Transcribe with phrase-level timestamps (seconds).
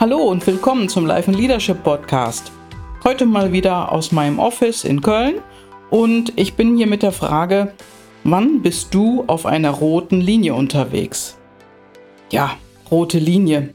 [0.00, 2.52] Hallo und willkommen zum Life and Leadership Podcast.
[3.02, 5.40] Heute mal wieder aus meinem Office in Köln
[5.90, 7.74] und ich bin hier mit der Frage,
[8.22, 11.36] wann bist du auf einer roten Linie unterwegs?
[12.30, 12.56] Ja,
[12.92, 13.74] rote Linie.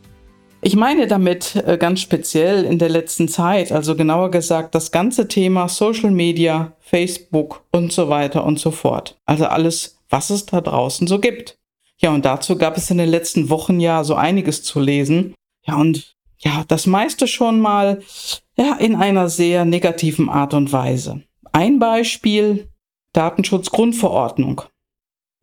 [0.62, 5.28] Ich meine damit äh, ganz speziell in der letzten Zeit, also genauer gesagt das ganze
[5.28, 9.18] Thema Social Media, Facebook und so weiter und so fort.
[9.26, 11.58] Also alles, was es da draußen so gibt.
[11.98, 15.36] Ja, und dazu gab es in den letzten Wochen ja so einiges zu lesen.
[15.66, 16.13] Ja, und
[16.44, 18.02] ja, das meiste schon mal
[18.58, 21.24] ja, in einer sehr negativen Art und Weise.
[21.52, 22.68] Ein Beispiel,
[23.14, 24.64] Datenschutzgrundverordnung.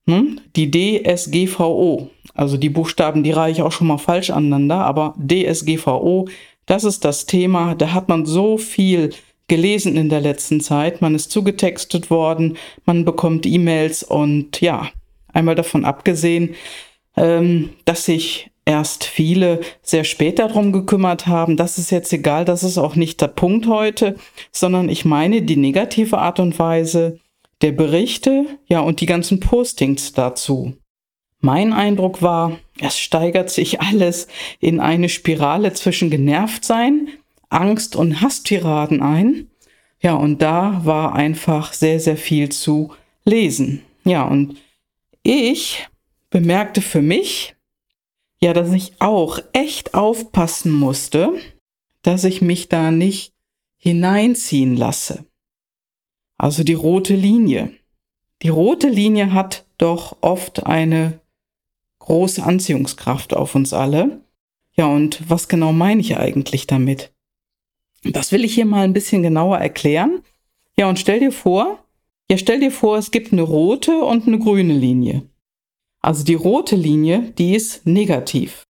[0.07, 0.41] Hm?
[0.57, 6.29] Die DSGVO, also die Buchstaben, die reiche ich auch schon mal falsch aneinander, aber DSGVO,
[6.67, 9.11] das ist das Thema, da hat man so viel
[9.49, 14.91] gelesen in der letzten Zeit, man ist zugetextet worden, man bekommt E-Mails und ja,
[15.33, 16.55] einmal davon abgesehen,
[17.17, 21.57] ähm, dass sich erst viele sehr spät darum gekümmert haben.
[21.57, 24.17] Das ist jetzt egal, das ist auch nicht der Punkt heute,
[24.53, 27.19] sondern ich meine die negative Art und Weise
[27.63, 30.75] der Berichte, ja, und die ganzen Postings dazu.
[31.41, 34.29] Mein Eindruck war, es steigert sich alles
[34.61, 37.09] in eine Spirale zwischen Genervtsein,
[37.49, 39.51] Angst und Hasstiraden ein.
[40.01, 42.93] Ja, und da war einfach sehr, sehr viel zu
[43.25, 43.83] lesen.
[44.05, 44.57] Ja, und
[45.23, 45.87] ich
[46.31, 47.55] bemerkte für mich,
[48.43, 51.33] ja, dass ich auch echt aufpassen musste,
[52.03, 53.35] dass ich mich da nicht
[53.77, 55.25] hineinziehen lasse.
[56.39, 57.73] Also die rote Linie.
[58.43, 61.21] Die rote Linie hat doch oft eine
[61.99, 64.23] große Anziehungskraft auf uns alle.
[64.73, 67.13] Ja, und was genau meine ich eigentlich damit?
[68.03, 70.23] Das will ich hier mal ein bisschen genauer erklären.
[70.79, 71.85] Ja, und stell dir vor,
[72.31, 75.29] ja, stell dir vor, es gibt eine rote und eine grüne Linie.
[76.01, 78.65] Also die rote Linie, die ist negativ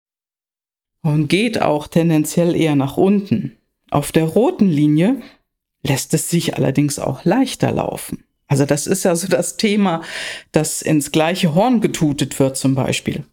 [1.03, 3.57] und geht auch tendenziell eher nach unten.
[3.91, 5.23] Auf der roten Linie
[5.83, 8.25] lässt es sich allerdings auch leichter laufen.
[8.47, 10.03] Also das ist ja so das Thema,
[10.53, 13.25] das ins gleiche Horn getutet wird zum Beispiel.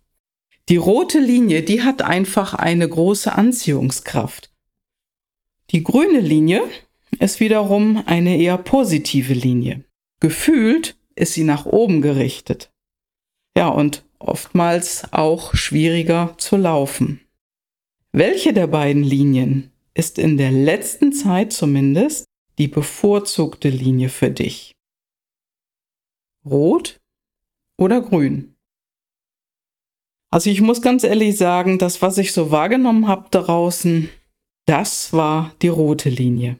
[0.69, 4.51] Die rote Linie, die hat einfach eine große Anziehungskraft.
[5.71, 6.61] Die grüne Linie
[7.19, 9.83] ist wiederum eine eher positive Linie.
[10.19, 12.71] Gefühlt ist sie nach oben gerichtet.
[13.57, 17.21] Ja, und oftmals auch schwieriger zu laufen.
[18.11, 22.25] Welche der beiden Linien ist in der letzten Zeit zumindest
[22.59, 24.73] die bevorzugte Linie für dich?
[26.45, 26.99] Rot
[27.79, 28.55] oder grün?
[30.29, 34.07] Also ich muss ganz ehrlich sagen, das, was ich so wahrgenommen habe draußen,
[34.67, 36.59] das war die rote Linie.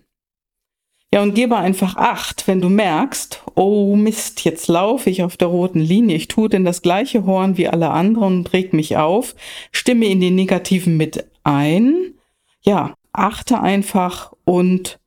[1.18, 5.48] Ja, und gebe einfach Acht, wenn du merkst, oh Mist, jetzt laufe ich auf der
[5.48, 9.34] roten Linie, ich tue denn das gleiche Horn wie alle anderen und reg mich auf,
[9.72, 12.14] stimme in die Negativen mit ein.
[12.62, 15.00] Ja, achte einfach und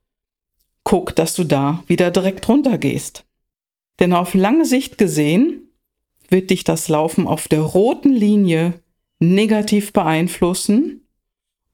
[0.83, 3.25] guck, dass du da wieder direkt runtergehst.
[4.01, 5.71] Denn auf lange Sicht gesehen
[6.29, 8.73] wird dich das Laufen auf der roten Linie
[9.21, 11.07] negativ beeinflussen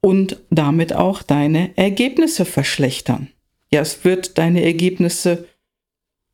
[0.03, 3.31] und damit auch deine Ergebnisse verschlechtern.
[3.71, 5.49] Ja, es wird deine Ergebnisse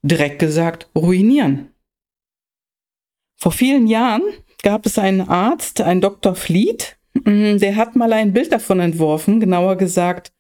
[0.03, 1.69] direkt gesagt ruinieren.
[3.37, 4.22] Vor vielen Jahren
[4.62, 6.34] gab es einen Arzt, ein Dr.
[6.34, 10.32] Fleet, mm, der hat mal ein Bild davon entworfen, genauer gesagt,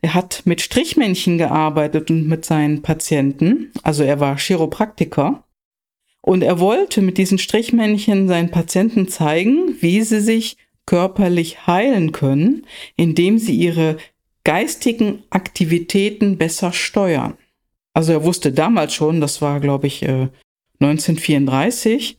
[0.00, 5.44] er hat mit Strichmännchen gearbeitet und mit seinen Patienten, also er war Chiropraktiker.
[6.22, 12.66] Und er wollte mit diesen Strichmännchen seinen Patienten zeigen, wie sie sich körperlich heilen können,
[12.96, 13.96] indem sie ihre
[14.46, 17.36] geistigen Aktivitäten besser steuern.
[17.94, 22.16] Also er wusste damals schon, das war glaube ich 1934, äh,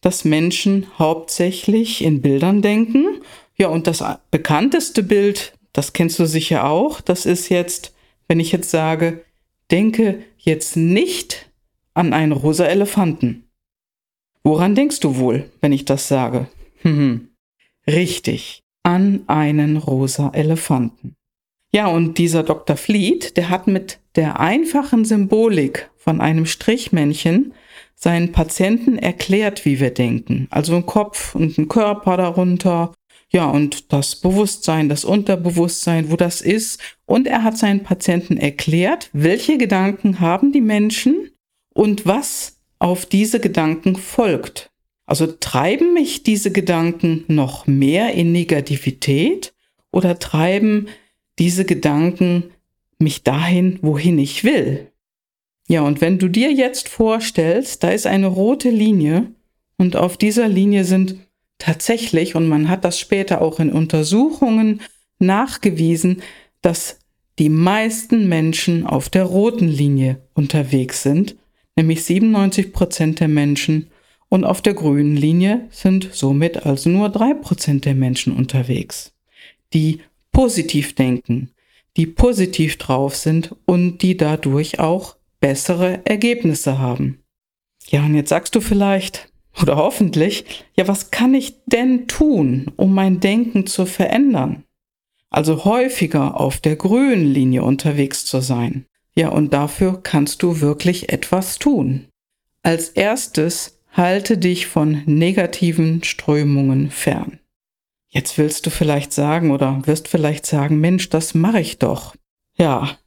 [0.00, 3.20] dass Menschen hauptsächlich in Bildern denken.
[3.58, 7.94] Ja, und das bekannteste Bild, das kennst du sicher auch, das ist jetzt,
[8.28, 9.22] wenn ich jetzt sage,
[9.70, 11.50] denke jetzt nicht
[11.92, 13.44] an einen rosa Elefanten.
[14.42, 16.48] Woran denkst du wohl, wenn ich das sage?
[16.80, 17.28] Hm,
[17.86, 21.17] richtig, an einen rosa Elefanten.
[21.72, 22.76] Ja, und dieser Dr.
[22.76, 27.52] Fleet, der hat mit der einfachen Symbolik von einem Strichmännchen
[27.94, 30.46] seinen Patienten erklärt, wie wir denken.
[30.50, 32.92] Also ein Kopf und ein Körper darunter.
[33.30, 36.80] Ja, und das Bewusstsein, das Unterbewusstsein, wo das ist.
[37.04, 41.32] Und er hat seinen Patienten erklärt, welche Gedanken haben die Menschen
[41.74, 44.70] und was auf diese Gedanken folgt.
[45.04, 49.54] Also treiben mich diese Gedanken noch mehr in Negativität
[49.90, 50.88] oder treiben
[51.38, 52.44] diese Gedanken
[52.98, 54.90] mich dahin, wohin ich will.
[55.68, 59.30] Ja, und wenn du dir jetzt vorstellst, da ist eine rote Linie
[59.76, 61.16] und auf dieser Linie sind
[61.58, 64.80] tatsächlich, und man hat das später auch in Untersuchungen
[65.18, 66.22] nachgewiesen,
[66.62, 67.00] dass
[67.38, 71.36] die meisten Menschen auf der roten Linie unterwegs sind,
[71.76, 73.90] nämlich 97 Prozent der Menschen,
[74.30, 79.14] und auf der grünen Linie sind somit also nur drei Prozent der Menschen unterwegs,
[79.72, 80.00] die
[80.38, 81.50] positiv denken,
[81.96, 87.24] die positiv drauf sind und die dadurch auch bessere Ergebnisse haben.
[87.88, 90.44] Ja, und jetzt sagst du vielleicht, oder hoffentlich,
[90.76, 94.62] ja, was kann ich denn tun, um mein Denken zu verändern?
[95.28, 98.86] Also häufiger auf der grünen Linie unterwegs zu sein.
[99.16, 102.06] Ja, und dafür kannst du wirklich etwas tun.
[102.62, 107.40] Als erstes halte dich von negativen Strömungen fern.
[108.08, 112.14] Jetzt willst du vielleicht sagen oder wirst vielleicht sagen, Mensch, das mache ich doch.
[112.56, 112.98] Ja,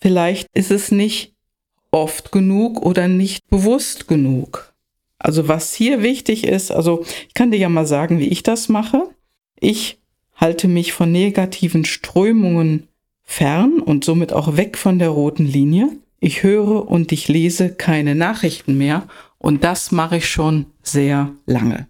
[0.00, 1.34] vielleicht ist es nicht
[1.90, 4.72] oft genug oder nicht bewusst genug.
[5.18, 8.68] Also was hier wichtig ist, also ich kann dir ja mal sagen, wie ich das
[8.68, 9.02] mache.
[9.58, 9.98] Ich
[10.34, 12.88] halte mich von negativen Strömungen
[13.22, 15.88] fern und somit auch weg von der roten Linie.
[16.20, 19.06] Ich höre und ich lese keine Nachrichten mehr
[19.38, 21.88] und das mache ich schon sehr lange.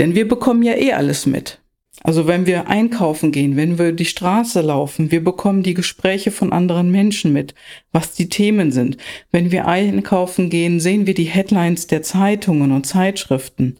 [0.00, 1.60] Denn wir bekommen ja eh alles mit.
[2.02, 6.54] Also wenn wir einkaufen gehen, wenn wir die Straße laufen, wir bekommen die Gespräche von
[6.54, 7.54] anderen Menschen mit,
[7.92, 8.96] was die Themen sind.
[9.30, 13.76] Wenn wir einkaufen gehen, sehen wir die Headlines der Zeitungen und Zeitschriften.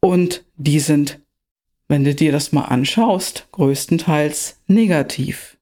[0.00, 1.22] Und die sind,
[1.88, 5.56] wenn du dir das mal anschaust, größtenteils negativ.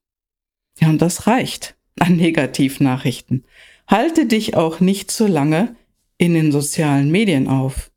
[0.81, 3.45] Ja, und das reicht an Negativnachrichten.
[3.87, 5.77] Halte dich auch nicht so lange
[6.19, 7.92] in den sozialen Medien auf.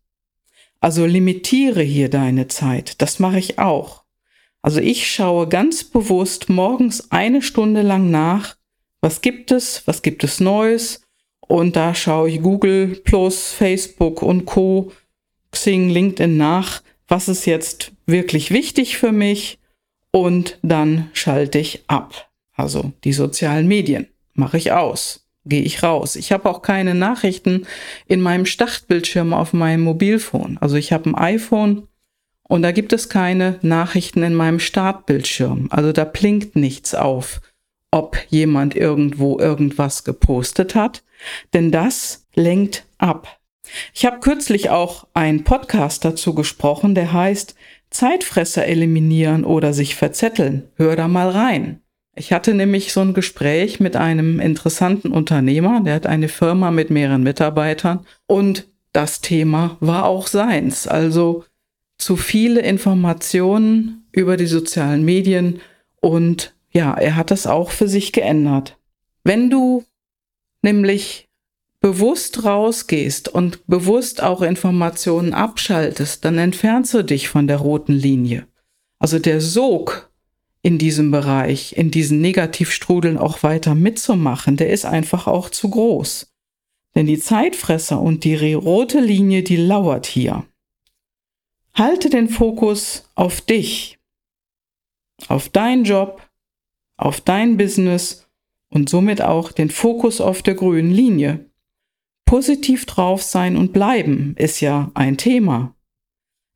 [0.86, 3.02] Also limitiere hier deine Zeit.
[3.02, 4.04] Das mache ich auch.
[4.62, 8.56] Also ich schaue ganz bewusst morgens eine Stunde lang nach,
[9.02, 11.02] was gibt es, was gibt es Neues.
[11.40, 14.92] Und da schaue ich Google plus Facebook und Co,
[15.50, 19.58] Xing, LinkedIn nach, was ist jetzt wirklich wichtig für mich.
[20.12, 22.30] Und dann schalte ich ab.
[22.54, 26.16] Also die sozialen Medien mache ich aus gehe ich raus.
[26.16, 27.66] Ich habe auch keine Nachrichten
[28.08, 30.58] in meinem Startbildschirm auf meinem Mobilfon.
[30.60, 31.88] Also ich habe ein iPhone
[32.48, 35.68] und da gibt es keine Nachrichten in meinem Startbildschirm.
[35.72, 37.42] Also da blinkt nichts auf,
[37.92, 41.04] ob jemand irgendwo irgendwas gepostet hat,
[41.54, 43.40] denn das lenkt ab.
[43.94, 47.56] Ich habe kürzlich auch einen Podcast dazu gesprochen, der heißt
[47.90, 50.70] Zeitfresser eliminieren oder sich verzetteln.
[50.76, 51.82] Hör da mal rein.
[52.16, 56.90] Ich hatte nämlich so ein Gespräch mit einem interessanten Unternehmer, der hat eine Firma mit
[56.90, 60.88] mehreren Mitarbeitern und das Thema war auch seins.
[60.88, 61.44] Also
[61.98, 65.60] zu viele Informationen über die sozialen Medien
[66.00, 68.78] und ja, er hat das auch für sich geändert.
[69.26, 69.84] Wenn du
[70.62, 71.28] nämlich
[71.82, 78.48] bewusst rausgehst und bewusst auch Informationen abschaltest, dann entfernst du dich von der roten Linie.
[79.00, 80.10] Also der Sog
[80.66, 86.34] in diesem Bereich, in diesen Negativstrudeln auch weiter mitzumachen, der ist einfach auch zu groß.
[86.96, 90.44] Denn die Zeitfresser und die rote Linie, die lauert hier.
[91.76, 94.00] Halte den Fokus auf dich,
[95.28, 96.28] auf deinen Job,
[96.98, 98.28] auf dein Business
[98.70, 101.46] und somit auch den Fokus auf der grünen Linie.
[102.26, 105.75] Positiv drauf sein und bleiben ist ja ein Thema.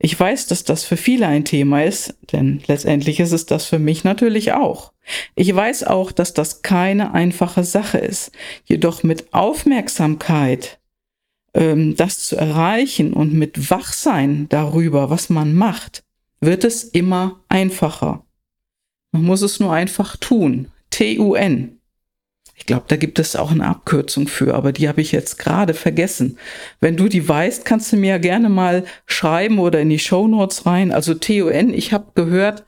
[0.01, 3.79] Ich weiß, dass das für viele ein Thema ist, denn letztendlich ist es das für
[3.79, 4.93] mich natürlich auch.
[5.35, 8.31] Ich weiß auch, dass das keine einfache Sache ist.
[8.63, 10.79] Jedoch mit Aufmerksamkeit
[11.53, 16.03] ähm, das zu erreichen und mit Wachsein darüber, was man macht,
[16.39, 18.25] wird es immer einfacher.
[19.11, 20.71] Man muss es nur einfach tun.
[20.91, 21.78] T-U-N.
[22.59, 25.73] Ich glaube, da gibt es auch eine Abkürzung für, aber die habe ich jetzt gerade
[25.73, 26.37] vergessen.
[26.81, 30.65] Wenn du die weißt, kannst du mir gerne mal schreiben oder in die Show Notes
[30.67, 30.91] rein.
[30.91, 32.65] Also TUN, ich habe gehört,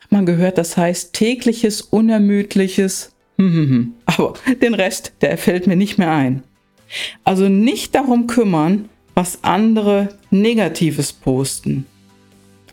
[0.00, 3.14] hat man gehört, das heißt tägliches, unermüdliches.
[3.38, 3.94] Hm, hm, hm.
[4.04, 6.42] Aber den Rest, der fällt mir nicht mehr ein.
[7.22, 11.86] Also nicht darum kümmern, was andere Negatives posten.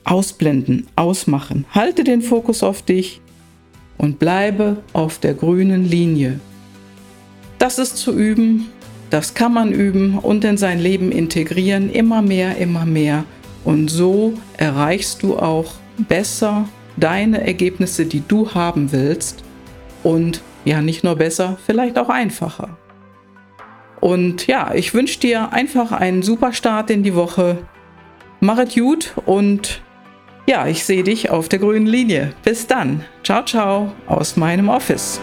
[0.04, 1.66] Ausblenden, ausmachen.
[1.70, 3.22] Halte den Fokus auf dich
[4.02, 6.40] und bleibe auf der grünen Linie.
[7.60, 8.72] Das ist zu üben,
[9.12, 13.26] das kann man üben und in sein Leben integrieren, immer mehr, immer mehr.
[13.64, 16.68] Und so erreichst du auch besser
[16.98, 19.44] deine Ergebnisse, die du haben willst.
[20.02, 22.78] Und ja, nicht nur besser, vielleicht auch einfacher.
[24.00, 27.60] Und ja, ich wünsche dir einfach einen super Start in die Woche.
[28.40, 29.84] Mach es gut und
[30.48, 32.34] ja, ich sehe dich auf der grünen Linie.
[32.44, 33.04] Bis dann.
[33.24, 35.20] Ciao, ciao aus meinem Office.